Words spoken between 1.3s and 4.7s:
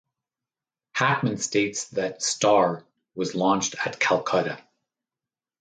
states that "Star" was launched at Calcutta.